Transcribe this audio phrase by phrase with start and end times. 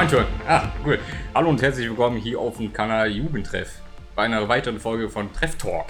[0.00, 0.24] Mein Turn.
[0.48, 0.98] Ah, cool.
[1.34, 3.82] Hallo und herzlich willkommen hier auf dem Kanal Jugendtreff.
[4.16, 5.88] Bei einer weiteren Folge von Treff Talk.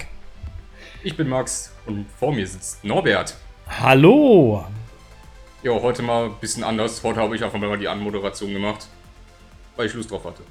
[1.01, 3.37] Ich bin Max und vor mir sitzt Norbert.
[3.69, 4.65] Hallo!
[5.63, 7.01] Ja, heute mal ein bisschen anders.
[7.05, 8.87] Heute habe ich einfach mal die Anmoderation gemacht,
[9.77, 10.43] weil ich Lust drauf hatte.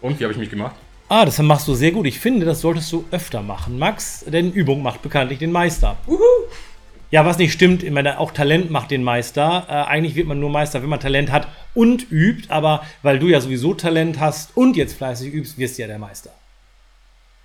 [0.00, 0.76] Und wie habe ich mich gemacht?
[1.08, 2.06] Ah, das machst du sehr gut.
[2.06, 4.24] Ich finde, das solltest du öfter machen, Max.
[4.28, 5.96] Denn Übung macht bekanntlich den Meister.
[6.06, 6.22] Uhu.
[7.10, 9.66] Ja, was nicht stimmt, ich meine, auch Talent macht den Meister.
[9.68, 12.50] Äh, eigentlich wird man nur Meister, wenn man Talent hat und übt.
[12.50, 15.98] Aber weil du ja sowieso Talent hast und jetzt fleißig übst, wirst du ja der
[15.98, 16.30] Meister.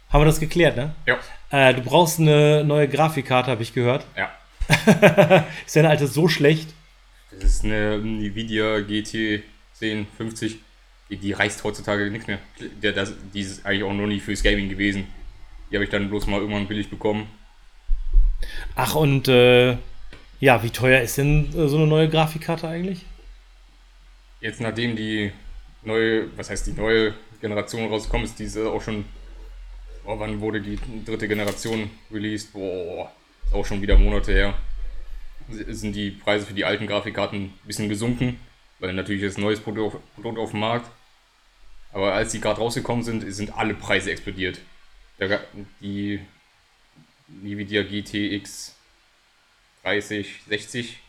[0.09, 0.93] Haben wir das geklärt, ne?
[1.05, 1.17] Ja.
[1.49, 4.05] Äh, du brauchst eine neue Grafikkarte, habe ich gehört.
[4.15, 4.31] Ja.
[5.65, 6.69] ist deine alte so schlecht?
[7.31, 9.43] Das ist eine Nvidia GT
[9.81, 10.59] 1050.
[11.09, 12.39] Die, die reißt heutzutage nichts mehr.
[12.81, 15.07] Der, das, die ist eigentlich auch noch nie fürs Gaming gewesen.
[15.69, 17.27] Die habe ich dann bloß mal irgendwann billig bekommen.
[18.75, 19.77] Ach, und äh,
[20.39, 23.05] ja, wie teuer ist denn äh, so eine neue Grafikkarte eigentlich?
[24.39, 25.31] Jetzt nachdem die
[25.83, 29.05] neue, was heißt die neue Generation rausgekommen ist, diese auch schon,
[30.05, 32.53] oh, wann wurde die dritte Generation released?
[32.53, 33.11] Boah,
[33.45, 34.53] ist auch schon wieder Monate her.
[35.49, 38.39] Sind die Preise für die alten Grafikkarten ein bisschen gesunken,
[38.79, 40.89] weil natürlich ist ein neues Produkt, Produkt auf dem Markt.
[41.93, 44.59] Aber als die gerade rausgekommen sind, sind alle Preise explodiert.
[45.79, 46.19] Die
[47.43, 48.75] Nvidia GTX
[49.83, 50.99] 3060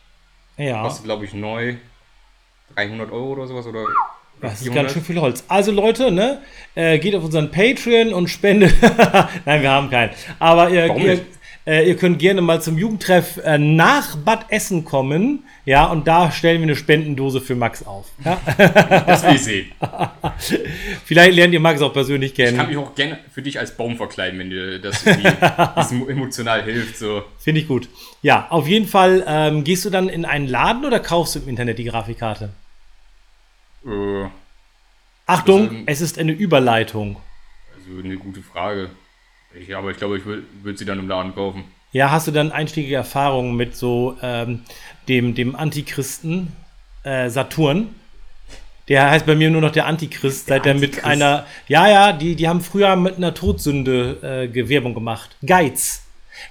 [0.57, 0.81] ja.
[0.81, 1.75] kostet, glaube ich, neu
[2.75, 3.65] 300 Euro oder sowas.
[3.67, 3.85] Oder
[4.41, 5.43] das ist ganz schön viel Holz.
[5.47, 6.41] Also Leute, ne,
[6.75, 8.73] äh, geht auf unseren Patreon und spendet.
[9.45, 10.11] Nein, wir haben keinen.
[10.39, 11.21] Aber ihr, ihr,
[11.69, 15.43] äh, ihr, könnt gerne mal zum Jugendtreff äh, nach Bad Essen kommen.
[15.65, 18.07] Ja, und da stellen wir eine Spendendose für Max auf.
[18.25, 18.41] Ja?
[19.05, 19.71] das will ich sehen.
[21.05, 22.53] Vielleicht lernt ihr Max auch persönlich kennen.
[22.53, 25.05] Ich kann mich auch gerne für dich als Baum verkleiden, wenn dir das
[25.91, 26.97] emotional hilft.
[26.97, 27.21] So.
[27.37, 27.87] Finde ich gut.
[28.23, 31.49] Ja, auf jeden Fall ähm, gehst du dann in einen Laden oder kaufst du im
[31.49, 32.49] Internet die Grafikkarte?
[33.85, 34.25] Äh,
[35.27, 37.17] Achtung, also, es ist eine Überleitung.
[37.77, 38.89] Also eine gute Frage.
[39.53, 41.63] Ich, aber ich glaube, ich würde würd sie dann im Laden kaufen.
[41.91, 44.61] Ja, hast du dann einstiegige Erfahrungen mit so ähm,
[45.07, 46.53] dem, dem Antichristen
[47.03, 47.95] äh, Saturn?
[48.87, 51.45] Der heißt bei mir nur noch der Antichrist, der seit er mit einer.
[51.67, 55.35] Ja, ja, die, die haben früher mit einer Todsünde äh, Werbung gemacht.
[55.45, 56.03] Geiz.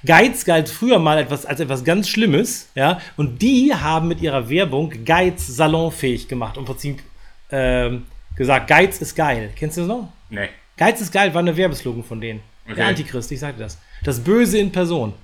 [0.05, 4.51] Geiz galt früher mal etwas, als etwas ganz Schlimmes, ja, und die haben mit ihrer
[4.51, 7.03] Werbung Geiz salonfähig gemacht und im Prinzip
[7.51, 8.07] ähm,
[8.37, 9.51] gesagt, Geiz ist geil.
[9.57, 10.13] Kennst du das noch?
[10.31, 10.49] Nee.
[10.77, 12.41] Geiz ist geil war eine Werbeslogan von denen.
[12.69, 12.77] Okay.
[12.77, 13.79] Der Antichrist, ich sagte das.
[14.05, 15.15] Das Böse in Person.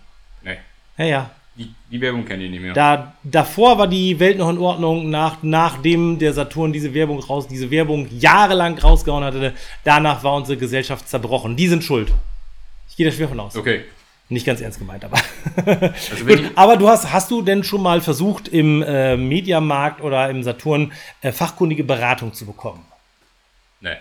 [0.43, 0.57] Nee.
[0.97, 1.31] Ja, ja.
[1.57, 2.73] Die, die Werbung kenne ich nicht mehr.
[2.73, 7.47] Da, davor war die Welt noch in Ordnung, nach, nachdem der Saturn diese Werbung raus,
[7.47, 9.53] diese Werbung jahrelang rausgehauen hatte,
[9.85, 11.55] danach war unsere Gesellschaft zerbrochen.
[11.55, 12.13] Die sind schuld.
[12.89, 13.57] Ich gehe da schwer von aus.
[13.57, 13.85] Okay.
[14.31, 15.19] Nicht ganz ernst gemeint, aber.
[16.11, 20.31] Also Gut, aber du hast, hast du denn schon mal versucht, im äh, Mediamarkt oder
[20.31, 22.85] im Saturn äh, fachkundige Beratung zu bekommen?
[23.81, 23.97] Nee.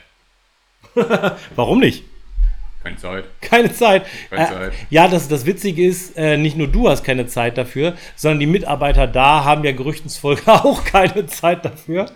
[1.55, 2.03] Warum nicht?
[2.83, 3.25] Keine Zeit.
[3.39, 4.05] Keine Zeit.
[4.29, 4.73] Keine Zeit.
[4.73, 8.41] Äh, ja, das, das Witzige ist, äh, nicht nur du hast keine Zeit dafür, sondern
[8.41, 12.07] die Mitarbeiter da haben ja gerüchtensfolge auch keine Zeit dafür.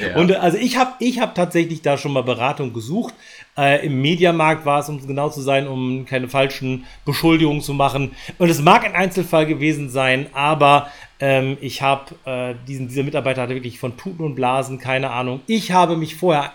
[0.00, 0.16] Ja.
[0.16, 3.14] Und also ich habe ich hab tatsächlich da schon mal Beratung gesucht.
[3.56, 8.12] Äh, Im Mediamarkt war es, um genau zu sein, um keine falschen Beschuldigungen zu machen.
[8.36, 13.42] Und es mag ein Einzelfall gewesen sein, aber ähm, ich habe äh, diesen, dieser Mitarbeiter
[13.42, 15.40] hatte wirklich von Tuten und Blasen keine Ahnung.
[15.46, 16.52] Ich habe mich vorher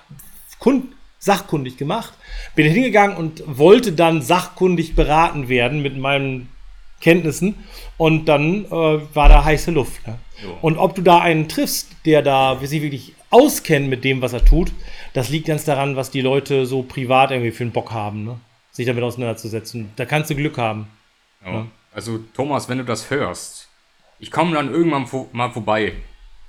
[0.60, 0.86] kund
[1.24, 2.14] sachkundig gemacht,
[2.54, 6.50] bin hingegangen und wollte dann sachkundig beraten werden mit meinen
[7.00, 7.56] Kenntnissen
[7.98, 10.06] und dann äh, war da heiße Luft.
[10.06, 10.20] Ne?
[10.62, 14.44] Und ob du da einen triffst, der da sich wirklich auskennt mit dem, was er
[14.44, 14.74] tut,
[15.14, 18.40] das liegt ganz daran, was die Leute so privat irgendwie für einen Bock haben, ne?
[18.72, 19.92] sich damit auseinanderzusetzen.
[19.96, 20.88] Da kannst du Glück haben.
[21.46, 21.52] Ja.
[21.52, 21.68] Ne?
[21.94, 23.70] Also Thomas, wenn du das hörst,
[24.20, 25.94] ich komme dann irgendwann mal vorbei.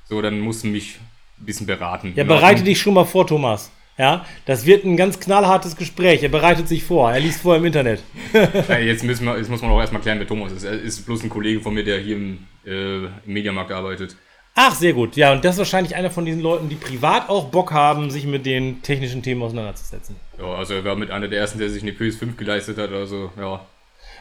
[0.09, 0.99] So, dann musst du mich
[1.39, 2.13] ein bisschen beraten.
[2.17, 3.71] Ja, bereite dich schon mal vor, Thomas.
[3.97, 6.23] Ja, das wird ein ganz knallhartes Gespräch.
[6.23, 7.13] Er bereitet sich vor.
[7.13, 8.03] Er liest vor im Internet.
[8.69, 10.65] jetzt, müssen wir, jetzt muss man auch erstmal klären, wer Thomas ist.
[10.65, 14.17] Er ist bloß ein Kollege von mir, der hier im, äh, im Mediamarkt arbeitet.
[14.57, 15.17] Ach, sehr gut.
[15.17, 18.27] Ja, und das ist wahrscheinlich einer von diesen Leuten, die privat auch Bock haben, sich
[18.27, 20.17] mit den technischen Themen auseinanderzusetzen.
[20.39, 22.93] Ja, also er war mit einer der ersten, der sich eine PS5 geleistet hat.
[22.93, 23.65] Also, ja.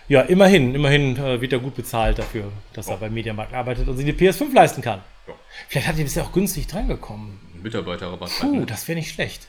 [0.08, 0.76] Ja, immerhin.
[0.76, 2.92] Immerhin äh, wird er gut bezahlt dafür, dass oh.
[2.92, 5.02] er beim Mediamarkt arbeitet und sich eine PS5 leisten kann.
[5.28, 5.34] Ja.
[5.68, 7.40] Vielleicht hat er bisher auch günstig drangekommen.
[7.62, 8.30] Mitarbeiterrabatt.
[8.40, 8.66] Puh, halt, ne?
[8.66, 9.48] das wäre nicht schlecht.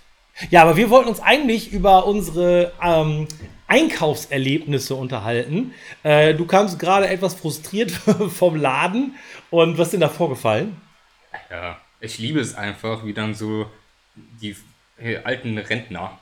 [0.51, 3.29] Ja, aber wir wollten uns eigentlich über unsere ähm,
[3.69, 5.73] Einkaufserlebnisse unterhalten.
[6.03, 7.91] Äh, du kamst gerade etwas frustriert
[8.31, 9.15] vom Laden.
[9.51, 10.77] Und was ist denn da vorgefallen?
[11.51, 13.67] Ja, ich liebe es einfach, wie dann so
[14.41, 14.57] die
[15.25, 16.19] alten Rentner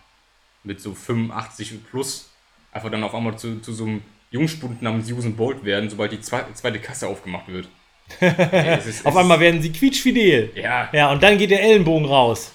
[0.65, 2.31] mit so 85 plus
[2.73, 6.21] einfach dann auf einmal zu, zu so einem Jungspund namens Usain Bolt werden, sobald die
[6.21, 7.69] zweite Kasse aufgemacht wird.
[8.21, 10.53] es ist- Auf einmal werden sie quietschfidel.
[10.55, 10.89] Ja.
[10.93, 12.53] Ja, und dann geht der Ellenbogen raus.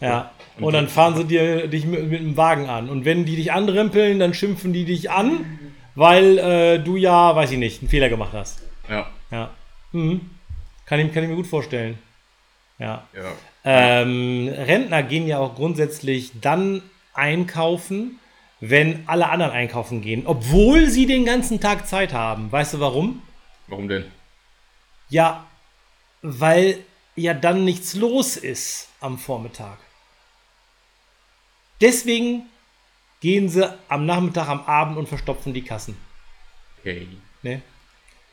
[0.00, 0.30] Ja.
[0.58, 2.88] Und, dann fahren sie dir, dich mit, mit dem Wagen an.
[2.88, 5.58] Und wenn die dich anrempeln, dann schimpfen die dich an,
[5.94, 8.62] weil äh, du ja, weiß ich nicht, einen Fehler gemacht hast.
[8.88, 9.06] Ja.
[9.30, 9.50] Ja.
[9.92, 10.30] Mhm.
[10.86, 11.98] Kann, ich, kann ich mir gut vorstellen.
[12.78, 13.06] Ja.
[13.14, 13.32] Ja.
[13.64, 16.82] Ähm, Rentner gehen ja auch grundsätzlich dann
[17.12, 18.18] einkaufen,
[18.60, 22.50] wenn alle anderen einkaufen gehen, obwohl sie den ganzen Tag Zeit haben.
[22.50, 23.22] Weißt du warum?
[23.66, 24.04] Warum denn?
[25.08, 25.46] Ja,
[26.22, 26.78] weil
[27.16, 29.78] ja dann nichts los ist am Vormittag.
[31.80, 32.42] Deswegen
[33.20, 35.96] gehen sie am Nachmittag, am Abend und verstopfen die Kassen.
[36.80, 37.06] Okay.
[37.42, 37.52] Ne?
[37.52, 37.60] Ja,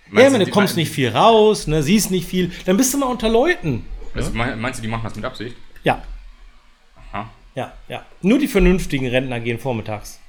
[0.10, 3.08] Meinst wenn du, kommst nicht viel raus, ne, siehst nicht viel, dann bist du mal
[3.08, 3.86] unter Leuten.
[4.14, 5.56] Also, mein- meinst du, die machen das mit Absicht?
[5.84, 6.02] Ja,
[7.12, 7.30] Aha.
[7.56, 8.06] ja, ja.
[8.22, 10.20] Nur die vernünftigen Rentner gehen vormittags.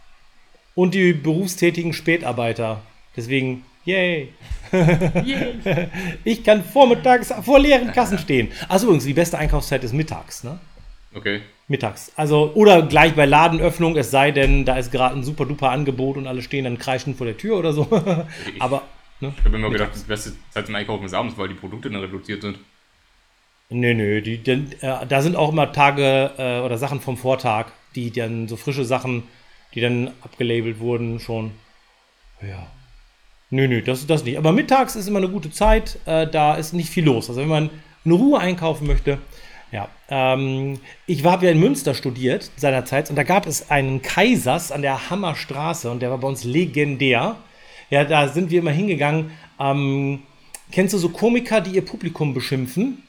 [0.75, 2.83] Und die berufstätigen Spätarbeiter.
[3.17, 4.33] Deswegen, yay.
[6.25, 8.53] ich kann vormittags vor leeren Kassen stehen.
[8.69, 10.59] Also übrigens, die beste Einkaufszeit ist mittags, ne?
[11.15, 11.43] Okay.
[11.69, 12.13] Mittags.
[12.17, 16.17] Also, oder gleich bei Ladenöffnung, es sei denn, da ist gerade ein super duper Angebot
[16.17, 17.87] und alle stehen dann kreischend vor der Tür oder so.
[18.59, 18.83] Aber,
[19.21, 19.35] ne?
[19.39, 22.01] Ich habe immer gedacht, die beste Zeit zum Einkaufen ist abends, weil die Produkte dann
[22.01, 22.59] reduziert sind.
[23.71, 27.67] Nö, nö, die, denn, äh, da sind auch immer Tage äh, oder Sachen vom Vortag,
[27.95, 29.25] die dann so frische Sachen,
[29.75, 31.51] die dann abgelabelt wurden, schon.
[32.41, 32.67] Ja.
[33.51, 34.39] Nö, nö, das ist das nicht.
[34.39, 37.29] Aber mittags ist immer eine gute Zeit, äh, da ist nicht viel los.
[37.29, 37.69] Also wenn man
[38.07, 39.19] in Ruhe einkaufen möchte,
[39.73, 39.89] ja.
[40.09, 44.83] Ähm, ich habe ja in Münster studiert seinerzeit und da gab es einen Kaisers an
[44.83, 47.37] der Hammerstraße und der war bei uns legendär.
[47.91, 49.31] Ja, da sind wir immer hingegangen.
[49.61, 50.23] Ähm,
[50.73, 53.03] kennst du so Komiker, die ihr Publikum beschimpfen?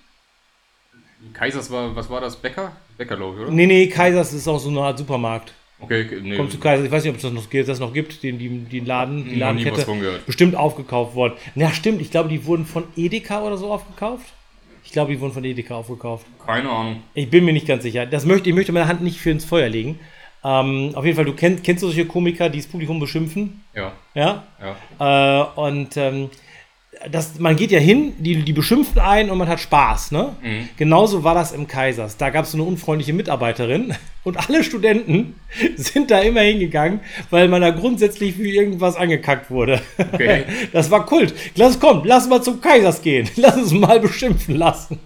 [1.34, 2.36] Kaisers war, was war das?
[2.36, 2.72] Bäcker?
[2.98, 3.52] Bäcker, glaube ich, oder?
[3.52, 5.54] Nee, nee, Kaisers ist auch so eine Art Supermarkt.
[5.82, 6.36] Okay, nee.
[6.36, 8.50] Kommt zu Kaisers, ich weiß nicht, ob es das noch, das noch gibt, den, die,
[8.50, 9.82] die Laden, die Noch nie was Ladenkette.
[9.82, 10.26] von gehört.
[10.26, 11.34] Bestimmt aufgekauft worden.
[11.56, 14.26] Na, stimmt, ich glaube, die wurden von Edeka oder so aufgekauft.
[14.90, 16.26] Ich glaube, die wurden von Edeka aufgekauft.
[16.44, 17.04] Keine Ahnung.
[17.14, 18.08] Ich bin mir nicht ganz sicher.
[18.08, 20.00] Das möchte, ich möchte meine Hand nicht für ins Feuer legen.
[20.44, 23.64] Ähm, auf jeden Fall, du kennst, kennst du solche Komiker, die das Publikum beschimpfen?
[23.76, 23.92] Ja.
[24.16, 24.46] Ja?
[25.00, 25.44] Ja.
[25.44, 26.32] Äh, und ähm,
[27.12, 30.12] das, man geht ja hin, die, die beschimpfen einen und man hat Spaß.
[30.12, 30.36] Ne?
[30.42, 30.70] Mhm.
[30.76, 32.18] Genauso war das im Kaisers.
[32.18, 35.36] Da gab es so eine unfreundliche Mitarbeiterin und alle Studenten
[35.78, 37.00] sind da immer hingegangen,
[37.30, 39.82] weil man da grundsätzlich für irgendwas angekackt wurde.
[39.98, 40.44] Okay.
[40.74, 41.34] Das war Kult.
[41.56, 43.30] Lass komm, lass mal zum Kaisers gehen.
[43.36, 45.00] Lass uns mal beschimpfen lassen.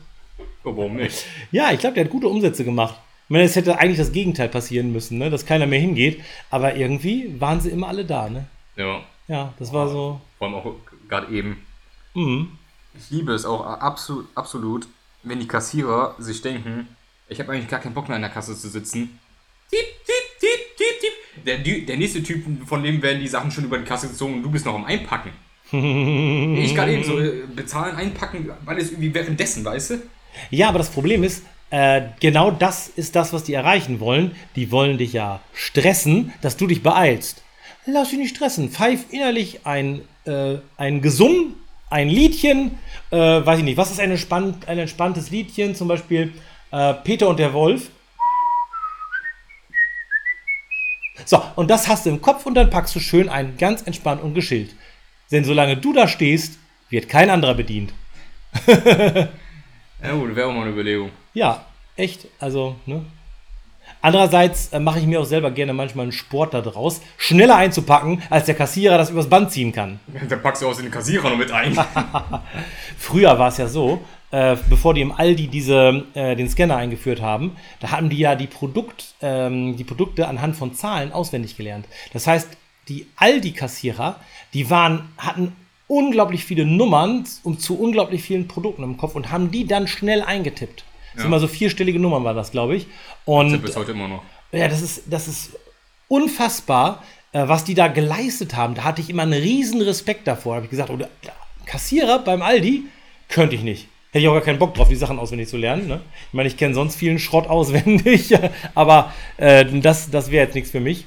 [0.64, 1.26] Oh, warum nicht?
[1.52, 2.96] Ja, ich glaube, der hat gute Umsätze gemacht.
[3.26, 5.30] Ich meine, es hätte eigentlich das Gegenteil passieren müssen, ne?
[5.30, 6.22] dass keiner mehr hingeht.
[6.50, 8.30] Aber irgendwie waren sie immer alle da.
[8.30, 8.46] Ne?
[8.76, 9.02] Ja.
[9.28, 10.20] Ja, das war so.
[10.38, 10.74] Vor allem auch
[11.08, 11.66] gerade eben.
[12.14, 12.58] Mhm.
[12.98, 14.88] Ich liebe es auch absolut, absolut,
[15.24, 16.88] wenn die Kassierer sich denken,
[17.28, 19.20] ich habe eigentlich gar keinen Bock mehr an der Kasse zu sitzen.
[19.72, 21.46] Tiep, tiep, tiep, tiep, tiep.
[21.46, 24.44] Der, der nächste Typ, von dem werden die Sachen schon über die Kasse gezogen und
[24.44, 25.32] du bist noch am Einpacken.
[25.72, 30.02] ich gerade eben so äh, bezahlen, einpacken, alles irgendwie währenddessen, weißt du?
[30.52, 34.36] Ja, aber das Problem ist, äh, genau das ist das, was die erreichen wollen.
[34.56, 37.42] Die wollen dich ja stressen, dass du dich beeilst.
[37.88, 38.70] Lass dich nicht stressen.
[38.70, 41.56] Pfeif innerlich ein, äh, ein Gesumm,
[41.94, 42.78] ein Liedchen,
[43.12, 45.76] äh, weiß ich nicht, was ist ein, entspannt, ein entspanntes Liedchen?
[45.76, 46.34] Zum Beispiel
[46.72, 47.90] äh, Peter und der Wolf.
[51.26, 54.24] So, und das hast du im Kopf und dann packst du schön ein, ganz entspannt
[54.24, 54.76] und geschillt.
[55.32, 56.58] Denn solange du da stehst,
[56.90, 57.94] wird kein anderer bedient.
[60.04, 61.12] Ja gut, wäre auch mal eine Überlegung.
[61.34, 61.66] Ja,
[61.96, 62.28] echt.
[62.38, 63.06] Also, ne?
[64.04, 68.22] Andererseits äh, mache ich mir auch selber gerne manchmal einen Sport da draus, schneller einzupacken,
[68.30, 70.00] als der Kassierer das übers Band ziehen kann.
[70.30, 71.78] Da packst du auch den Kassierer noch mit ein.
[72.98, 77.22] Früher war es ja so, äh, bevor die im Aldi diese, äh, den Scanner eingeführt
[77.22, 81.86] haben, da hatten die ja die, Produkt, ähm, die Produkte anhand von Zahlen auswendig gelernt.
[82.12, 82.50] Das heißt,
[82.90, 84.18] die Aldi-Kassierer,
[84.54, 85.56] die waren, hatten
[85.88, 90.24] unglaublich viele Nummern und zu unglaublich vielen Produkten im Kopf und haben die dann schnell
[90.24, 90.84] eingetippt.
[91.14, 91.26] Das sind Ja.
[91.28, 92.88] immer so vierstellige Nummern war das, glaube ich.
[93.26, 94.24] Und Bis heute immer noch.
[94.52, 95.52] ja, das ist, das ist
[96.08, 98.76] unfassbar, äh, was die da geleistet haben.
[98.76, 100.54] Da hatte ich immer einen riesen Respekt davor.
[100.54, 101.10] Da habe ich gesagt, oder
[101.66, 102.84] Kassierer beim Aldi
[103.30, 103.88] könnte ich nicht.
[104.12, 105.88] Hätte ich auch gar keinen Bock drauf, die Sachen auswendig zu lernen.
[105.88, 106.02] Ne?
[106.28, 108.32] Ich meine, ich kenne sonst vielen Schrott auswendig,
[108.76, 111.06] aber äh, das, das wäre jetzt nichts für mich.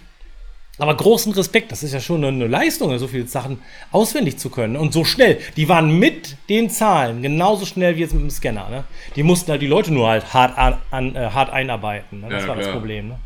[0.78, 4.76] Aber großen Respekt, das ist ja schon eine Leistung, so viele Sachen auswendig zu können.
[4.76, 5.40] Und so schnell.
[5.56, 8.68] Die waren mit den Zahlen genauso schnell wie jetzt mit dem Scanner.
[8.68, 8.84] Ne?
[9.16, 12.20] Die mussten halt die Leute nur halt hart, an, an, äh, hart einarbeiten.
[12.20, 12.28] Ne?
[12.28, 12.76] Das Ja, war das klar.
[12.76, 13.08] Problem.
[13.08, 13.18] Ne?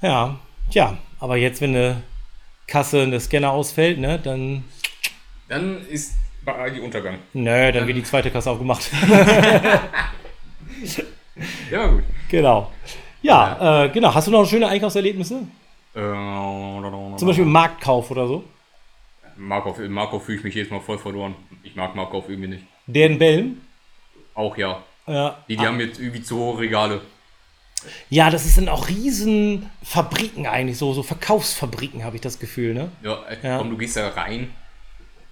[0.00, 0.38] Ja,
[0.70, 2.02] tja, aber jetzt, wenn eine
[2.68, 4.62] Kasse, eine Scanner ausfällt, ne, dann,
[5.48, 6.12] Dann ist
[6.44, 7.18] bei Aldi Untergang.
[7.32, 8.88] nö, dann wird die zweite Kasse aufgemacht.
[11.70, 12.02] Ja, gut.
[12.28, 12.72] genau.
[13.22, 14.14] Ja, Äh, genau.
[14.14, 15.40] Hast du noch schöne Einkaufserlebnisse?
[15.98, 18.44] Äh, Zum Beispiel Marktkauf oder so?
[19.36, 21.34] Markov, Markov fühle ich mich jedes Mal voll verloren.
[21.62, 22.64] Ich mag Markov irgendwie nicht.
[22.86, 23.60] Der in Bällen?
[24.34, 24.82] Auch ja.
[25.06, 25.42] Ja.
[25.48, 27.00] Die, die haben jetzt irgendwie zu hohe Regale.
[28.10, 32.90] Ja, das sind auch riesen Fabriken eigentlich, so, so Verkaufsfabriken, habe ich das Gefühl, ne?
[33.02, 33.58] Ja, äh, Ja.
[33.58, 34.52] komm, du gehst da rein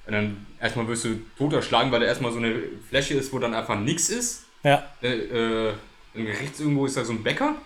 [0.06, 2.54] und dann erstmal wirst du tot erschlagen, weil da erstmal so eine
[2.88, 4.44] Fläche ist, wo dann einfach nichts ist.
[4.62, 4.85] Ja.
[5.02, 5.73] Äh, äh,
[6.14, 7.56] dann rechts irgendwo ist da so ein Bäcker,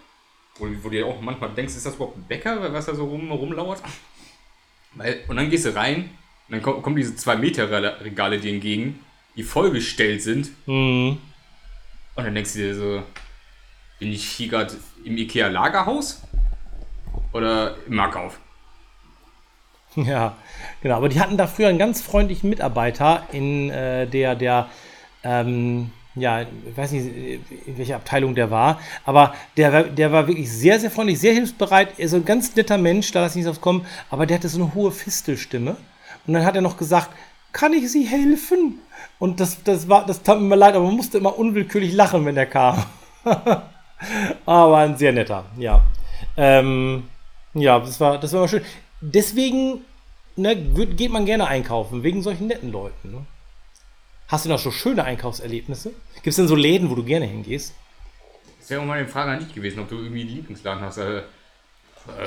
[0.60, 3.06] wo, wo du dir auch manchmal denkst, ist das überhaupt ein Bäcker, was da so
[3.06, 3.82] rum, rumlauert?
[4.94, 6.10] Weil, und dann gehst du rein
[6.48, 7.70] und dann kommen, kommen diese 2 Meter
[8.04, 9.00] Regale dir entgegen,
[9.36, 10.50] die vollgestellt sind.
[10.66, 11.18] Mhm.
[12.16, 13.02] Und dann denkst du dir so,
[13.98, 16.22] bin ich hier gerade im Ikea Lagerhaus?
[17.32, 18.38] Oder im Markauf?
[19.96, 20.36] Ja,
[20.82, 20.96] genau.
[20.96, 24.68] Aber die hatten da früher einen ganz freundlichen Mitarbeiter in äh, der, der,
[25.22, 27.06] ähm, ja, ich weiß nicht,
[27.66, 31.32] in welcher Abteilung der war, aber der, war- der war wirklich sehr, sehr freundlich, sehr
[31.34, 34.48] hilfsbereit, so ein ganz netter Mensch, da lass ich nicht aufs kommen, aber der hatte
[34.48, 35.76] so eine hohe Fistelstimme.
[36.26, 37.10] Und dann hat er noch gesagt,
[37.52, 38.78] kann ich Sie helfen?
[39.18, 42.24] Und das, das war, das tat mir immer leid, aber man musste immer unwillkürlich lachen,
[42.26, 42.82] wenn der kam.
[44.46, 45.82] aber ein sehr netter, ja.
[46.36, 47.04] Ähm,
[47.54, 48.64] ja, das war, das war immer schön.
[49.00, 49.80] Deswegen
[50.36, 53.10] ne, geht man gerne einkaufen, wegen solchen netten Leuten.
[53.12, 53.26] Ne?
[54.30, 55.90] Hast du noch so schöne Einkaufserlebnisse?
[56.14, 57.74] Gibt es denn so Läden, wo du gerne hingehst?
[58.60, 60.98] Das wäre auch mal eine Frage an dich gewesen, ob du irgendwie einen Lieblingsladen hast.
[60.98, 61.22] Äh,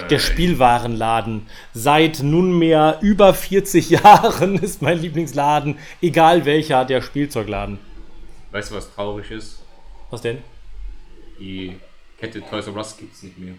[0.09, 1.47] Der Spielwarenladen.
[1.73, 7.79] Seit nunmehr über 40 Jahren ist mein Lieblingsladen, egal welcher, der Spielzeugladen.
[8.51, 9.59] weißt du, was traurig ist?
[10.09, 10.39] Was denn?
[11.39, 11.77] Die
[12.19, 13.53] Kette Toys R Us gibt es nicht mehr.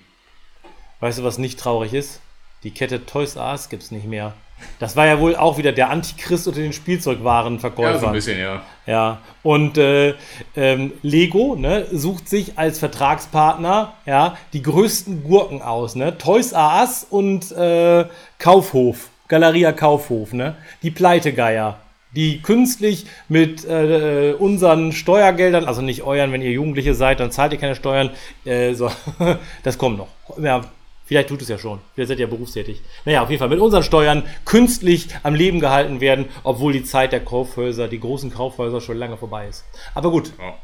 [1.01, 2.21] Weißt du, was nicht traurig ist?
[2.63, 4.35] Die Kette Toys R Us gibt es nicht mehr.
[4.79, 8.07] Das war ja wohl auch wieder der Antichrist unter den Ja, so Spielzeugwarenverkäufern.
[8.07, 8.63] ein bisschen, ja.
[8.87, 10.15] Ja, und äh,
[10.57, 15.95] ähm, Lego ne, sucht sich als Vertragspartner ja, die größten Gurken aus.
[15.95, 16.19] Ne?
[16.19, 18.07] Toys R Us und äh,
[18.39, 20.57] Kaufhof, Galeria Kaufhof, ne?
[20.83, 21.79] die Pleitegeier,
[22.15, 27.53] die künstlich mit äh, unseren Steuergeldern, also nicht euren, wenn ihr Jugendliche seid, dann zahlt
[27.53, 28.11] ihr keine Steuern.
[28.45, 28.91] Äh, so,
[29.63, 30.09] das kommt noch.
[30.39, 30.61] Ja,
[31.05, 31.81] Vielleicht tut es ja schon.
[31.95, 32.81] Vielleicht seid ihr ja berufstätig.
[33.05, 37.13] Naja, auf jeden Fall mit unseren Steuern künstlich am Leben gehalten werden, obwohl die Zeit
[37.13, 39.65] der Kaufhäuser, die großen Kaufhäuser schon lange vorbei ist.
[39.95, 40.33] Aber gut.
[40.39, 40.55] ja.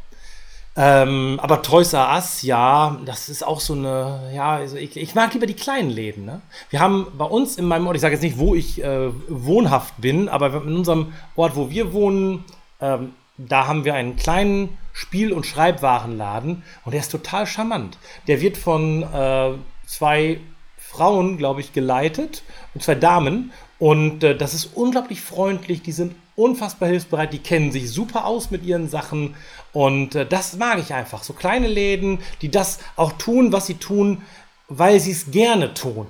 [0.77, 5.15] Ähm, aber Toys R Us, ja, das ist auch so eine, ja, also ich, ich
[5.17, 6.25] mag lieber die kleinen Läden.
[6.25, 6.41] Ne?
[6.71, 9.95] Wir haben bei uns in meinem Ort, ich sage jetzt nicht, wo ich äh, wohnhaft
[9.99, 12.45] bin, aber in unserem Ort, wo wir wohnen,
[12.81, 17.99] ähm, da haben wir einen kleinen Spiel- und Schreibwarenladen und der ist total charmant.
[18.29, 19.53] Der wird von äh,
[19.91, 20.41] zwei
[20.77, 22.43] Frauen, glaube ich, geleitet
[22.75, 23.53] und zwei Damen.
[23.79, 25.83] Und äh, das ist unglaublich freundlich.
[25.83, 27.33] Die sind unfassbar hilfsbereit.
[27.33, 29.35] Die kennen sich super aus mit ihren Sachen.
[29.73, 31.25] Und äh, das mag ich einfach.
[31.25, 34.23] So kleine Läden, die das auch tun, was sie tun,
[34.69, 36.07] weil sie es gerne tun.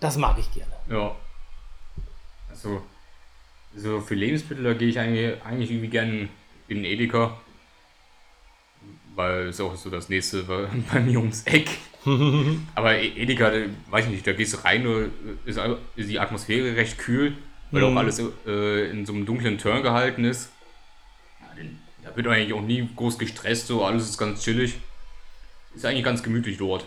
[0.00, 0.72] Das mag ich gerne.
[0.90, 1.14] Ja.
[2.50, 2.82] Also,
[3.76, 6.28] so für Lebensmittel, da gehe ich eigentlich, eigentlich irgendwie gerne
[6.68, 7.36] in den Edeka.
[9.14, 10.42] Weil es auch so das nächste
[10.92, 11.68] bei, mir ums Eck.
[12.74, 13.52] Aber E- Edeka,
[13.90, 15.08] weiß ich nicht, da gehst du rein, nur
[15.44, 15.60] ist,
[15.96, 17.34] die Atmosphäre recht kühl,
[17.70, 20.50] weil auch alles äh, in so einem dunklen Turn gehalten ist.
[22.02, 24.74] Ja, da wird eigentlich auch nie groß gestresst, so alles ist ganz chillig.
[25.74, 26.84] Ist eigentlich ganz gemütlich dort.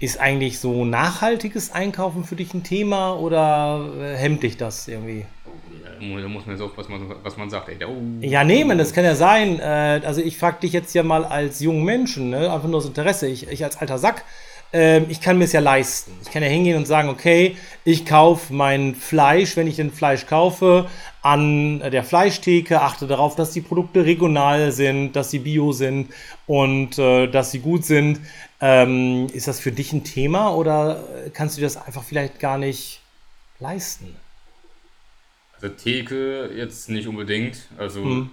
[0.00, 5.26] Ist eigentlich so nachhaltiges Einkaufen für dich ein Thema oder äh, hemmt dich das irgendwie?
[5.98, 7.68] Da mu- da muss man jetzt aufpassen, was man, was man sagt.
[7.68, 9.58] Ey, oh, Ja, nehmen, das kann ja sein.
[9.60, 12.52] Äh, also ich frage dich jetzt ja mal als jungen Menschen, ne?
[12.52, 13.26] einfach nur aus Interesse.
[13.28, 14.24] Ich, ich als alter Sack,
[14.72, 16.12] ähm, ich kann mir es ja leisten.
[16.22, 20.26] Ich kann ja hingehen und sagen, okay, ich kaufe mein Fleisch, wenn ich den Fleisch
[20.26, 20.86] kaufe,
[21.22, 26.08] an der Fleischtheke, achte darauf, dass die Produkte regional sind, dass sie bio sind
[26.46, 28.20] und äh, dass sie gut sind.
[28.60, 33.00] Ähm, ist das für dich ein Thema oder kannst du das einfach vielleicht gar nicht
[33.60, 34.16] leisten?
[35.60, 37.56] Also Theke jetzt nicht unbedingt.
[37.78, 38.30] Also Hm.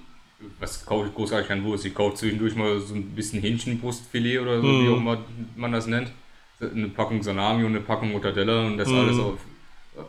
[0.60, 1.86] was kaufe ich großartig an Wurst?
[1.86, 4.84] Ich kaufe zwischendurch mal so ein bisschen Hähnchenbrustfilet oder so, Hm.
[4.86, 5.18] wie auch immer
[5.56, 6.12] man das nennt.
[6.60, 9.00] Eine Packung Salami und eine Packung Mortadella und das Hm.
[9.00, 9.38] alles auf,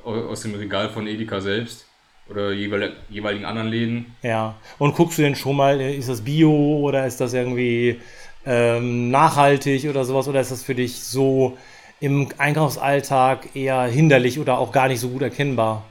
[0.05, 1.87] au- aus dem Regal von Edeka selbst.
[2.29, 4.07] Oder jeweil, jeweiligen anderen Läden.
[4.23, 4.55] Ja.
[4.79, 8.01] Und guckst du denn schon mal, äh, ist das Bio oder ist das irgendwie
[8.47, 10.27] ähm, nachhaltig oder sowas?
[10.27, 11.59] Oder ist das für dich so
[12.01, 15.85] im Einkaufsalltag eher hinderlich oder auch gar nicht so gut erkennbar?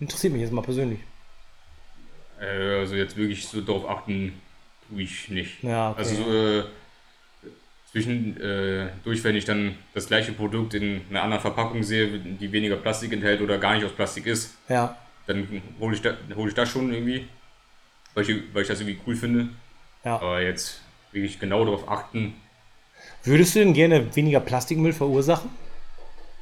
[0.00, 1.00] Interessiert mich jetzt mal persönlich.
[2.40, 4.40] Äh, also jetzt wirklich so darauf achten,
[4.88, 5.62] tue ich nicht.
[5.62, 5.98] Ja, okay.
[5.98, 6.64] Also so, äh,
[7.90, 12.76] zwischen äh, wenn ich dann das gleiche Produkt in einer anderen Verpackung sehe, die weniger
[12.76, 14.96] Plastik enthält oder gar nicht aus Plastik ist, Ja.
[15.26, 17.26] dann hole ich, da, hol ich das schon irgendwie,
[18.14, 19.48] weil ich, weil ich das irgendwie cool finde.
[20.04, 20.16] Ja.
[20.16, 22.34] Aber jetzt wirklich genau darauf achten,
[23.24, 25.50] Würdest du denn gerne weniger Plastikmüll verursachen?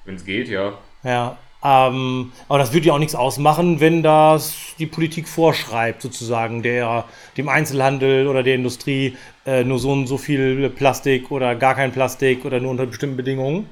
[0.05, 0.79] wenn es geht, ja.
[1.03, 1.37] Ja.
[1.65, 7.05] Ähm, aber das würde ja auch nichts ausmachen, wenn das die Politik vorschreibt, sozusagen, der,
[7.37, 11.93] dem Einzelhandel oder der Industrie äh, nur so und so viel Plastik oder gar kein
[11.93, 13.69] Plastik oder nur unter bestimmten Bedingungen.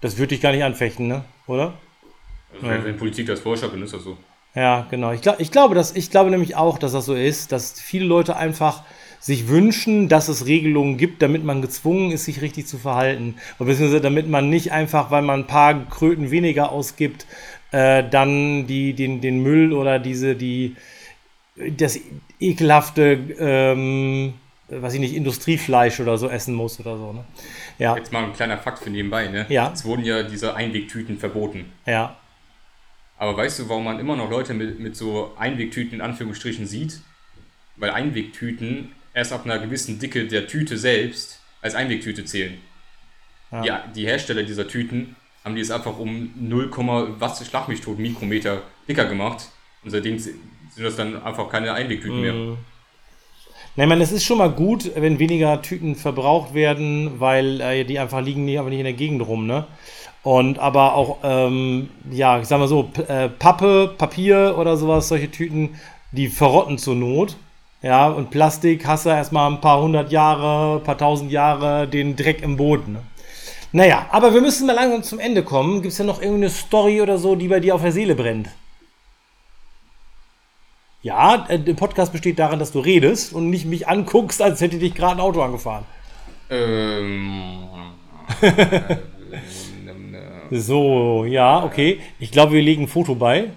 [0.00, 1.24] Das würde ich gar nicht anfechten, ne?
[1.46, 1.74] oder?
[2.54, 4.16] Also, wenn, wenn Politik das vorschreibt, dann ist das so.
[4.54, 5.12] Ja, genau.
[5.12, 8.04] Ich, glaub, ich, glaube, dass, ich glaube nämlich auch, dass das so ist, dass viele
[8.06, 8.82] Leute einfach
[9.24, 13.36] sich wünschen, dass es Regelungen gibt, damit man gezwungen ist, sich richtig zu verhalten.
[13.58, 17.24] Oder beziehungsweise damit man nicht einfach, weil man ein paar Kröten weniger ausgibt,
[17.72, 20.76] äh, dann die, den, den Müll oder diese, die,
[21.56, 21.98] das
[22.38, 24.34] ekelhafte, ähm,
[24.68, 27.14] weiß ich nicht, Industriefleisch oder so essen muss oder so.
[27.14, 27.24] Ne?
[27.78, 27.96] Ja.
[27.96, 29.46] Jetzt mal ein kleiner Fakt für nebenbei, ne?
[29.48, 29.72] Ja.
[29.72, 31.72] Es wurden ja diese Einwegtüten verboten.
[31.86, 32.14] Ja.
[33.16, 37.00] Aber weißt du, warum man immer noch Leute mit, mit so Einwegtüten in Anführungsstrichen sieht?
[37.76, 42.58] Weil Einwegtüten erst ab einer gewissen Dicke der Tüte selbst als Einwegtüte zählen.
[43.50, 43.62] Ja.
[43.62, 46.70] Die, die Hersteller dieser Tüten haben die es einfach um 0,
[47.18, 49.48] was schlag mich tot Mikrometer dicker gemacht.
[49.84, 50.38] Und seitdem sind
[50.78, 52.22] das dann einfach keine Einwegtüten mhm.
[52.22, 52.56] mehr.
[53.76, 57.98] Nein, man, es ist schon mal gut, wenn weniger Tüten verbraucht werden, weil äh, die
[57.98, 59.66] einfach liegen nicht, aber nicht in der Gegend rum, ne?
[60.22, 65.30] Und aber auch, ähm, ja, ich sag mal so, äh, Pappe, Papier oder sowas, solche
[65.30, 65.74] Tüten,
[66.12, 67.36] die verrotten zur Not.
[67.84, 72.16] Ja, und Plastik hast du erstmal ein paar hundert Jahre, ein paar tausend Jahre den
[72.16, 72.94] Dreck im Boden.
[72.94, 73.02] Ne?
[73.72, 75.82] Naja, aber wir müssen mal langsam zum Ende kommen.
[75.82, 78.48] Gibt es ja noch irgendeine Story oder so, die bei dir auf der Seele brennt?
[81.02, 84.78] Ja, äh, der Podcast besteht darin, dass du redest und nicht mich anguckst, als hätte
[84.78, 85.84] dich gerade ein Auto angefahren.
[86.48, 87.64] Ähm.
[90.50, 92.00] so, ja, okay.
[92.18, 93.50] Ich glaube, wir legen ein Foto bei.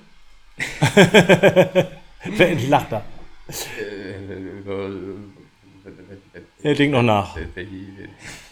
[2.25, 3.03] Wer lacht da?
[6.63, 7.38] Er denkt noch nach.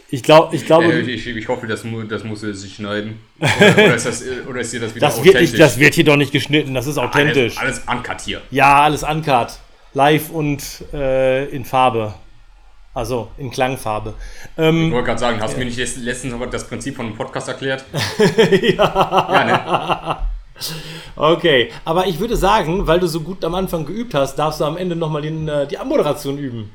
[0.09, 0.85] Ich, glaub, ich glaube.
[0.85, 3.19] Äh, ich, ich, hoffe, das, das muss er sich schneiden.
[3.39, 5.33] Oder, oder, ist das, oder ist hier das wieder das authentisch?
[5.33, 7.57] Wird nicht, das wird hier doch nicht geschnitten, das ist authentisch.
[7.57, 8.41] Alles, alles uncut hier.
[8.51, 9.59] Ja, alles uncut.
[9.93, 10.61] Live und
[10.93, 12.13] äh, in Farbe.
[12.93, 14.13] Also in Klangfarbe.
[14.57, 17.15] Ähm, ich wollte gerade sagen, hast du mir nicht letztens noch das Prinzip von einem
[17.15, 17.83] Podcast erklärt?
[18.61, 19.27] ja.
[19.33, 20.17] ja ne?
[21.15, 24.65] Okay, aber ich würde sagen, weil du so gut am Anfang geübt hast, darfst du
[24.65, 26.71] am Ende nochmal äh, die Anmoderation üben.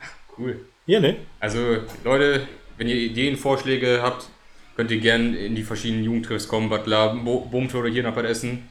[0.00, 0.60] Ach, cool.
[0.86, 1.16] Ja, ne?
[1.38, 1.58] Also,
[2.04, 4.28] Leute, wenn ihr Ideen, Vorschläge habt,
[4.76, 8.68] könnt ihr gerne in die verschiedenen Jugendtreffs kommen, Butler, Bumte oder hier nach Bad Essen.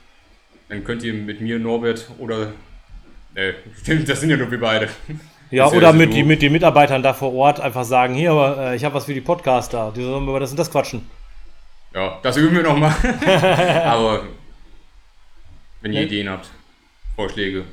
[0.68, 2.54] Dann könnt ihr mit mir, Norbert oder.
[3.36, 4.90] Ne, stimmt, das sind ja nur wir beide.
[5.52, 8.70] Ja, oder ja mit, die, mit den Mitarbeitern da vor Ort einfach sagen: Hier, aber,
[8.70, 11.02] äh, ich habe was für die Podcaster, die sollen über das und das quatschen.
[11.94, 12.94] Ja, das üben wir nochmal.
[13.86, 14.24] Aber
[15.82, 16.06] wenn ihr ja.
[16.06, 16.50] Ideen habt,
[17.16, 17.66] Vorschläge,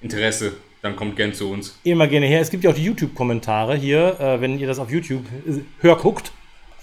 [0.00, 1.78] Interesse, dann kommt gern zu uns.
[1.84, 2.40] Immer gerne her.
[2.40, 6.32] Es gibt ja auch die YouTube-Kommentare hier, äh, wenn ihr das auf YouTube äh, hörguckt.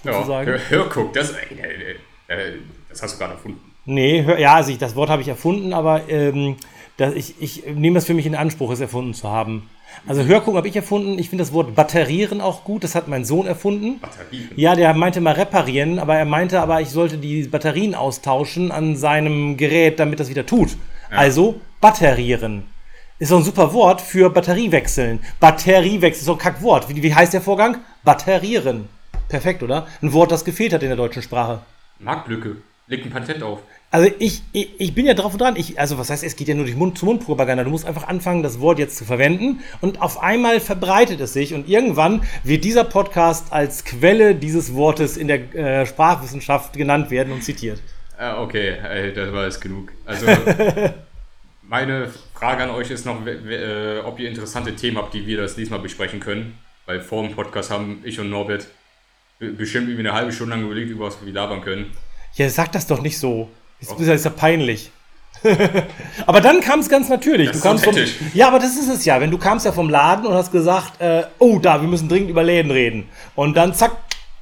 [0.04, 0.48] Sozusagen.
[0.48, 1.96] Ja, hör, hörguckt, das, äh,
[2.28, 2.52] äh,
[2.88, 3.60] das hast du gerade erfunden.
[3.84, 6.56] Nee, hör, ja, also ich, das Wort habe ich erfunden, aber ähm,
[6.96, 9.68] das, ich, ich nehme das für mich in Anspruch, es erfunden zu haben.
[10.06, 11.18] Also Hörgucken habe ich erfunden.
[11.18, 12.84] Ich finde das Wort batterieren auch gut.
[12.84, 14.00] Das hat mein Sohn erfunden.
[14.00, 14.50] Batterien?
[14.56, 18.96] Ja, der meinte mal reparieren, aber er meinte aber, ich sollte die Batterien austauschen an
[18.96, 20.70] seinem Gerät, damit das wieder tut.
[21.10, 21.18] Ja.
[21.18, 22.64] Also batterieren.
[23.18, 25.18] Ist doch ein super Wort für Batteriewechseln.
[25.40, 26.88] Batteriewechsel ist so ein Kackwort.
[26.88, 27.78] Wie, wie heißt der Vorgang?
[28.04, 28.88] Batterieren.
[29.28, 29.86] Perfekt, oder?
[30.00, 31.60] Ein Wort, das gefehlt hat in der deutschen Sprache.
[31.98, 32.56] Marktlücke.
[32.86, 33.58] Legt ein Patent auf.
[33.90, 35.56] Also ich, ich, ich, bin ja drauf und dran.
[35.56, 37.64] Ich, also was heißt, es geht ja nur durch Mund-zu-Mund-Propaganda.
[37.64, 41.54] Du musst einfach anfangen, das Wort jetzt zu verwenden und auf einmal verbreitet es sich
[41.54, 47.32] und irgendwann wird dieser Podcast als Quelle dieses Wortes in der äh, Sprachwissenschaft genannt werden
[47.32, 47.80] und zitiert.
[48.18, 49.90] Ah, okay, äh, das war jetzt genug.
[50.04, 50.26] Also
[51.62, 55.56] meine Frage an euch ist noch, äh, ob ihr interessante Themen habt, die wir das
[55.56, 56.58] nächste Mal besprechen können.
[56.84, 58.66] Weil vor dem Podcast haben ich und Norbert
[59.38, 61.92] bestimmt irgendwie eine halbe Stunde lang überlegt, über was wir labern können.
[62.34, 63.48] Ja, sag das doch nicht so.
[63.80, 64.90] Das ist ja peinlich.
[66.26, 67.48] aber dann kam es ganz natürlich.
[67.48, 67.94] Das du kamst vom,
[68.34, 69.20] ja, aber das ist es ja.
[69.20, 72.30] Wenn du kamst ja vom Laden und hast gesagt, äh, oh, da, wir müssen dringend
[72.30, 73.08] über Läden reden.
[73.36, 73.92] Und dann zack,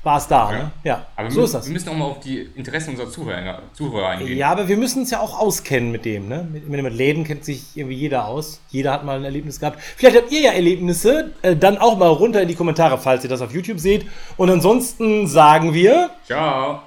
[0.06, 0.50] war es da.
[0.50, 0.58] Ja.
[0.58, 0.70] Ne?
[0.84, 1.06] ja.
[1.16, 1.66] Aber so wir, ist das.
[1.66, 4.38] Wir müssen auch mal auf die Interessen unserer Zuhörer, Zuhörer eingehen.
[4.38, 6.28] Ja, aber wir müssen uns ja auch auskennen mit dem.
[6.28, 6.48] Ne?
[6.50, 8.60] Mit, mit, Läden kennt sich irgendwie jeder aus.
[8.70, 9.80] Jeder hat mal ein Erlebnis gehabt.
[9.96, 11.32] Vielleicht habt ihr ja Erlebnisse.
[11.42, 14.06] Äh, dann auch mal runter in die Kommentare, falls ihr das auf YouTube seht.
[14.36, 16.10] Und ansonsten sagen wir.
[16.24, 16.82] Ciao.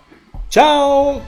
[0.50, 1.22] Ciao.